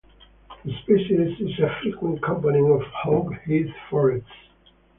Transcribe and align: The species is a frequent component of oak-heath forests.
The 0.65 0.73
species 0.81 1.39
is 1.39 1.59
a 1.59 1.75
frequent 1.79 2.23
component 2.23 2.71
of 2.71 2.81
oak-heath 3.05 3.69
forests. 3.87 4.31